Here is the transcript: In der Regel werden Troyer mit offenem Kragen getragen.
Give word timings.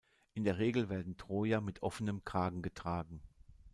In 0.33 0.45
der 0.45 0.57
Regel 0.57 0.89
werden 0.89 1.15
Troyer 1.15 1.61
mit 1.61 1.83
offenem 1.83 2.25
Kragen 2.25 2.63
getragen. 2.63 3.21